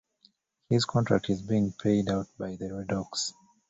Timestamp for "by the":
2.35-2.69